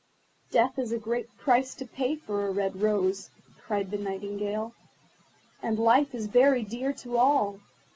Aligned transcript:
"Death 0.49 0.79
is 0.79 0.91
a 0.91 0.97
great 0.97 1.27
price 1.37 1.75
to 1.75 1.85
pay 1.85 2.15
for 2.15 2.47
a 2.47 2.51
red 2.51 2.81
rose," 2.81 3.29
cried 3.59 3.91
the 3.91 3.99
Nightingale, 3.99 4.73
"and 5.61 5.77
Life 5.77 6.15
is 6.15 6.25
very 6.25 6.63
dear 6.63 6.91
to 6.91 7.17
all. 7.17 7.59